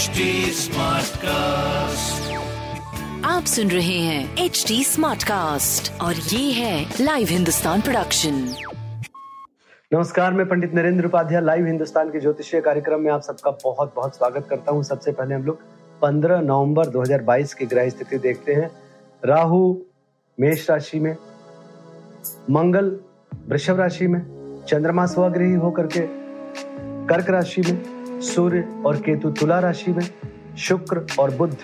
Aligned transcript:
HD 0.00 0.24
Smartcast. 0.56 2.28
आप 3.26 3.44
सुन 3.44 3.70
रहे 3.70 3.98
हैं 3.98 4.44
एच 4.44 4.64
डी 4.68 4.82
स्मार्ट 4.84 5.22
कास्ट 5.22 5.90
और 6.02 6.14
ये 6.14 6.52
है 6.52 6.94
लाइव 7.00 7.28
हिंदुस्तान 7.30 7.80
प्रोडक्शन 7.80 8.34
नमस्कार 9.92 10.32
मैं 10.32 10.46
पंडित 10.48 10.74
नरेंद्र 10.74 11.06
उपाध्याय 11.06 11.40
लाइव 11.44 11.66
हिंदुस्तान 11.66 12.10
के 12.10 12.20
ज्योतिषीय 12.20 12.60
कार्यक्रम 12.60 13.00
में 13.00 13.10
आप 13.12 13.22
सबका 13.22 13.50
बहुत 13.64 13.92
बहुत 13.96 14.16
स्वागत 14.16 14.46
करता 14.50 14.72
हूँ। 14.72 14.82
सबसे 14.82 15.12
पहले 15.12 15.34
हम 15.34 15.44
लोग 15.44 15.58
15 16.02 16.42
नवंबर 16.48 16.90
2022 16.96 17.54
की 17.54 17.66
ग्रह 17.66 17.88
स्थिति 17.88 18.18
देखते 18.18 18.54
हैं। 18.54 18.70
राहु 19.24 19.62
मेष 20.38 20.68
राशि 20.70 21.00
में 21.00 21.16
मंगल 22.50 22.96
वृषभ 23.48 23.80
राशि 23.80 24.06
में 24.06 24.20
चंद्रमा 24.68 25.06
स्वग्रही 25.06 25.54
होकर 25.66 25.86
के 25.96 26.06
कर्क 27.06 27.30
राशि 27.30 27.62
में 27.62 27.99
सूर्य 28.20 28.64
और 28.86 28.96
केतु 28.96 29.30
तुला 29.30 29.58
राशि 29.60 29.90
में, 29.90 30.06
शुक्र 30.58 31.06
और 31.18 31.30
बुद्ध 31.30 31.56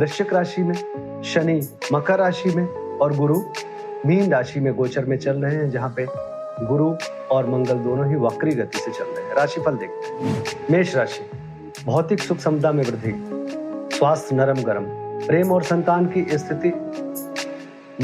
वृश्चिक 0.00 0.32
राशि 0.32 0.62
में, 0.62 1.22
शनि 1.24 1.60
मकर 1.92 2.18
राशि 2.18 2.50
में 2.50 2.66
और 2.66 3.16
गुरु 3.16 3.40
मीन 4.06 4.32
राशि 4.32 4.60
में 4.60 4.74
गोचर 4.76 5.04
में 5.04 5.16
चल 5.18 5.36
रहे 5.36 5.56
हैं, 5.56 5.70
जहाँ 5.70 5.92
पे 5.96 6.06
गुरु 6.66 6.90
और 7.30 7.46
मंगल 7.46 7.78
दोनों 7.78 8.08
ही 8.08 8.16
वक्री 8.16 8.54
गति 8.54 8.78
से 8.78 8.90
चल 8.90 9.04
रहे 9.04 9.24
हैं। 9.24 9.34
राशिफल 9.34 9.76
देखते 9.76 10.08
हैं 10.08 10.44
मेष 10.70 10.94
राशि, 10.96 11.28
भौतिक 11.84 12.22
सुख 12.22 12.38
समता 12.38 12.72
में 12.72 12.84
वृद्धि, 12.84 13.12
स्वास्थ्य 13.96 14.36
नरम 14.36 14.62
गरम, 14.62 14.84
प्रेम 15.26 15.52
और 15.52 15.62
संतान 15.62 16.06
की 16.06 16.26
स्थिति 16.38 16.72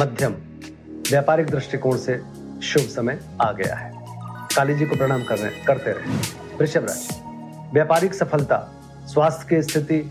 मध्यम, 0.01 0.35
व्यापारिक 1.11 1.47
दृष्टिकोण 1.47 1.97
से 1.97 2.21
शुभ 2.63 2.89
समय 2.89 3.19
आ 3.43 3.51
गया 3.53 3.75
है। 3.75 3.93
काली 4.57 4.75
जी 4.75 4.87
को 4.87 4.97
प्रणाम 4.97 5.23
कर 5.23 5.39
रहे 5.39 5.65
करते 5.65 5.93
रहे। 5.93 6.57
वृषभ 6.59 6.87
राशि 6.89 7.24
व्यापारिक 7.73 8.15
सफलता, 8.15 8.71
स्वास्थ्य 9.07 9.47
की 9.51 9.63
स्थिति 9.63 10.11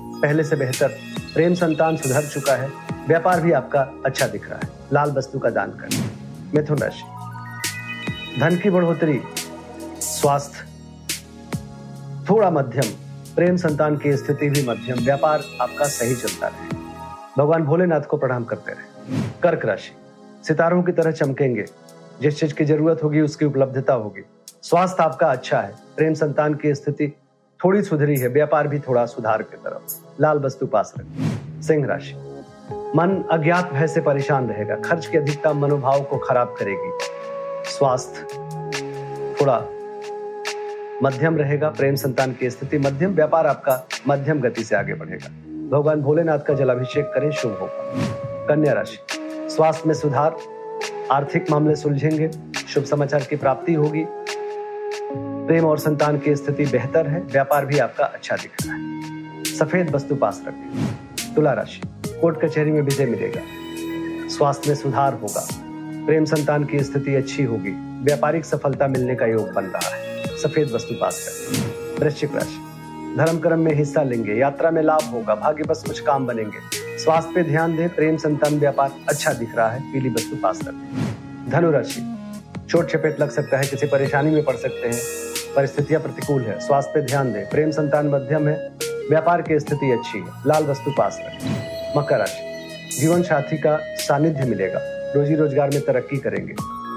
पहले 0.00 0.44
से 0.44 0.56
बेहतर, 0.56 0.88
प्रेम 1.34 1.54
संतान 1.54 1.96
सुधर 1.96 2.26
चुका 2.26 2.52
है, 2.52 2.70
व्यापार 3.08 3.40
भी 3.40 3.52
आपका 3.52 4.02
अच्छा 4.06 4.26
दिख 4.26 4.50
रहा 4.50 4.60
है। 4.64 4.68
लाल 4.92 5.10
वस्तु 5.10 5.38
का 5.38 5.50
दान 5.50 5.70
करें। 5.70 6.10
मिथुन 6.54 6.78
राशि। 6.78 7.02
धन 8.40 8.56
की 8.56 8.70
बढ़ोतरी, 8.70 9.20
स्वास्थ्य, 10.00 10.58
थोड़ा 12.30 12.50
मध्यम, 12.50 12.92
प्रेम 13.34 13.56
संतान 13.56 13.96
की 13.96 14.16
स्थिति 14.16 14.50
भी 14.50 14.68
मध्यम, 14.68 15.04
व्यापार 15.04 15.42
आपका 15.60 15.84
सही 15.84 16.14
चलता 16.14 16.46
रहे। 16.46 16.68
भगवान 17.38 17.62
भोलेनाथ 17.62 18.00
को 18.00 18.16
प्रणाम 18.16 18.44
करते 18.44 18.72
रहे। 18.72 19.22
कर्क 19.42 19.64
राशि। 19.64 19.96
सितारों 20.48 20.82
की 20.82 20.92
तरह 20.92 21.10
चमकेंगे। 21.10 21.64
जिस 22.22 22.40
चीज़ 22.40 22.54
की 22.54 22.64
ज़रूरत 22.64 23.00
होगी, 23.04 23.20
उसकी 23.20 23.44
उपलब्धता 23.44 23.92
होगी। 23.92 24.24
स्वास्थ्य 24.66 25.02
आपका 25.02 25.26
अच्छा 25.26 25.60
है। 25.60 25.74
प्रेम 25.96 26.14
संतान 26.14 26.54
की 26.54 26.74
स्थिति 26.74 27.16
थोड़ी 27.64 27.82
सुधरी 27.82 28.16
है, 28.16 28.28
व्यापार 28.28 28.68
भी 28.68 28.78
थोड़ा 28.78 29.06
सुधार 29.06 29.42
की 29.42 29.56
तरफ़। 29.56 30.04
लाल 30.20 30.38
वस्तु 30.38 30.66
पास 30.66 30.94
रखें। 30.98 31.62
सिंह 31.62 31.86
राशि। 31.86 32.14
मन 32.72 33.24
अज्ञात 33.30 33.72
भय 33.72 33.86
से 33.86 34.00
परेशान 34.00 34.48
रहेगा। 34.48 34.76
खर्च 34.76 35.06
की 35.06 35.18
अधिकता 35.18 35.52
मनोभाव 35.52 36.02
को 36.02 36.18
खराब 36.18 36.56
करेगी। 36.58 36.98
स्वास्थ्य 37.70 38.22
थोड़ा 39.40 39.64
मध्यम 41.02 41.36
रहेगा। 41.36 41.68
प्रेम 41.68 41.94
संतान 41.94 42.32
की 42.32 42.50
स्थिति 42.50 42.78
मध्यम, 42.78 43.10
व्यापार 43.10 43.46
आपका 43.46 43.88
मध्यम 44.08 44.40
गति 44.40 44.64
से 44.64 44.76
आगे 44.76 44.94
बढ़ेगा। 44.94 45.28
भगवान 45.76 46.02
भोलेनाथ 46.02 46.38
का 46.38 46.54
जलाभिषेक 46.54 47.04
करें, 47.04 47.30
शुभ 47.30 47.52
होगा 47.52 47.92
कन्या 48.46 48.72
राशि। 48.72 48.98
स्वास्थ्य 49.50 49.82
में 49.86 49.94
सुधार, 49.94 50.36
आर्थिक 51.10 51.50
मामले 51.50 51.76
सुलझेंगे। 51.76 52.30
शुभ 52.68 52.84
समाचार 52.84 53.22
की 53.22 53.36
प्राप्ति 53.36 53.74
होगी। 53.74 54.06
प्रेम 55.12 55.64
और 55.64 55.78
संतान 55.78 56.18
की 56.18 56.34
स्थिति 56.36 56.64
बेहतर 56.64 57.08
है, 57.08 57.20
व्यापार 57.20 57.66
भी 57.66 57.78
आपका 57.78 58.04
अच्छा 58.04 58.36
दिख 58.36 58.52
रहा 58.66 58.74
है। 58.74 59.44
सफ़ेद 59.44 59.90
वस्तु 59.90 60.16
पास 60.16 60.42
रखें 60.48 61.34
तुला 61.34 61.52
राशि, 61.52 61.80
कोर्ट 62.20 62.40
कचहरी 62.44 62.70
में 62.70 62.80
विजय 62.82 63.06
मिलेगा। 63.06 63.40
स्वास्थ्य 64.28 64.70
में 64.70 64.76
सुधार 64.76 65.14
होगा। 65.14 65.46
प्रेम 66.06 66.24
संतान 66.24 66.64
की 66.64 66.82
स्थिति 66.82 67.14
अच्छी 67.14 67.42
होगी। 67.42 67.70
व्यापारिक 68.04 68.44
सफलता 68.44 68.88
मिलने 68.88 69.14
का 69.14 69.26
योग 69.26 69.52
बन 69.52 69.64
रहा 69.64 69.94
है। 69.96 70.36
सफ़ेद 70.36 70.70
वस्तु 70.70 70.94
पास 70.94 71.18
करें 71.20 71.98
वृश्चिक 72.00 72.34
राशि, 72.34 72.62
धर्म 73.18 73.38
कर्म 73.38 73.58
में 73.58 73.74
हिस्सा 73.74 74.02
लेंगे। 74.02 74.34
यात्रा 74.34 74.70
में 74.70 74.82
लाभ 74.82 75.02
होगा। 75.02 75.34
भाग्य 75.34 75.64
बस 75.64 75.82
कुछ 75.86 76.00
काम 76.00 76.26
बनेंगे। 76.26 76.98
स्वास्थ्य 76.98 77.32
पे 77.34 77.42
ध्यान 77.42 77.76
दें। 77.76 77.88
प्रेम 77.88 78.16
संतान 78.16 78.58
व्यापार 78.58 78.92
अच्छा 79.08 79.32
दिख 79.32 79.56
रहा 79.56 79.68
है। 79.68 79.92
पीली 79.92 80.08
वस्तु 80.08 80.36
पास 80.36 80.60
रखें 80.64 81.50
धनु 81.50 81.70
चोट 82.70 82.90
चपेट 82.90 83.20
लग 83.20 83.30
सकता 83.30 83.58
है, 83.58 83.66
किसी 83.66 83.86
परेशानी 83.86 84.30
में 84.30 84.44
पड़ 84.44 84.56
सकते 84.56 84.88
हैं। 84.88 85.00
परिस्थितियाँ 85.56 86.02
प्रतिकूल 86.02 86.42
है। 86.42 86.60
स्वास्थ्य 86.60 86.92
पे 86.94 87.00
ध्यान 87.00 87.32
दें। 87.32 87.48
प्रेम 87.48 87.70
संतान 87.70 88.06
मध्यम 88.06 88.48
है। 88.48 88.72
व्यापार 89.10 89.42
की 89.42 89.60
स्थिति 89.60 89.92
अच्छी 89.92 90.18
है। 90.18 90.26
लाल 90.46 90.64
वस्तु 90.64 90.90
पास 90.90 91.18
रखें। 91.26 91.96
मकर 91.96 92.18
राशि। 92.18 93.00
जीवन 93.00 93.22
साथी 93.22 93.58
का 93.58 93.78
सानिध्य 93.82 94.44
मिलेगा। 94.44 94.80
रोजी 95.16 95.34
रोज़गार 95.34 95.70
में 95.70 95.80
तरक्की 95.80 96.16
करेंगे। 96.16 96.54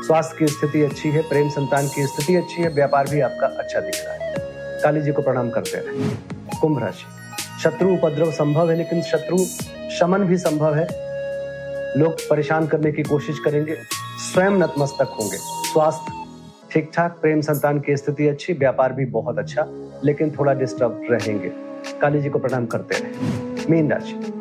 स्वास्थ्य 0.08 0.36
की 0.40 0.48
स्थिति 0.48 0.84
अच्छी 0.84 1.10
है। 1.10 1.22
प्रेम 1.22 1.50
संतान 1.50 1.88
की 1.88 2.08
स्थिति 2.08 2.36
अच्छी 2.36 2.62
है। 2.62 2.70
व्यापार 2.70 3.08
भी 3.08 3.22
आपका 3.22 3.48
अच्छा 3.48 3.80
दिख 3.80 4.06
रहा 4.06 4.14
है। 4.14 4.36
काली 4.84 5.02
जी 5.02 5.12
को 5.12 5.22
प्रणाम 5.22 5.50
करते 5.50 5.78
रहे। 5.78 6.10
कुंभ 6.62 6.84
राशि। 6.84 7.06
शत्रु 7.64 7.94
उपद्रव 7.94 8.32
संभव 8.32 8.72
है, 8.72 8.78
लेकिन 8.78 9.02
शत्रु 9.02 9.38
शमन 9.90 10.20
भी 10.20 10.38
संभव 10.38 10.76
है। 10.76 11.09
लोग 11.98 12.14
परेशान 12.30 12.68
करने 12.68 12.92
की 12.92 13.04
कोशिश 13.04 13.40
करेंगे 13.40 13.76
स्वयं 14.34 14.52
नतमस्तक 14.52 15.16
होंगे। 15.20 15.38
स्वास्थ्य 15.38 16.14
ठीक 16.72 16.92
ठाक 16.94 17.18
प्रेम 17.22 17.42
संतान 17.42 17.80
की 17.80 17.98
स्थिति 17.98 18.28
अच्छी 18.28 18.54
व्यापार 18.54 18.94
भी 18.94 19.06
बहुत 19.06 19.40
अच्छा 19.40 19.66
लेकिन 20.04 20.32
थोड़ा 20.32 20.54
डिस्टर्ब 20.54 21.08
रहेंगे। 21.12 21.52
काली 22.02 22.22
जी 22.22 22.30
को 22.30 22.40
प्रणाम 22.40 22.66
करते 22.66 22.96
रहे। 22.96 23.12
मीन 23.72 23.92
राशि 23.92 24.34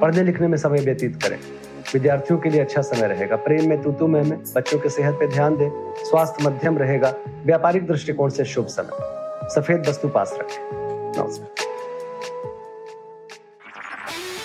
पढ़ने 0.00 0.22
लिखने 0.22 0.46
में 0.46 0.58
समय 0.58 0.80
व्यतीत 0.80 1.22
करें। 1.22 1.38
विद्यार्थियों 1.94 2.38
के 2.38 2.50
लिए 2.50 2.60
अच्छा 2.60 2.82
समय 2.82 3.08
रहेगा। 3.08 3.36
प्रेम 3.36 3.68
में 3.68 3.82
तूतु 3.82 4.06
में, 4.06 4.22
में 4.22 4.38
बच्चों 4.56 4.78
के 4.78 4.88
सेहत 4.88 5.14
पे 5.14 5.26
ध्यान 5.26 5.56
दें। 5.56 5.94
स्वास्थ्य 6.04 6.44
मध्यम 6.44 6.78
रहेगा। 6.78 7.14
व्यापारिक 7.44 7.86
दृष्टिकोण 7.86 8.28
से 8.28 8.44
शुभ 8.44 8.66
समय। 8.66 9.52
सफ़ेद 9.54 9.88
वस्तु 9.88 10.08
पास 10.08 10.36
रखें। 10.40 10.56
नमस्कार। 11.22 11.48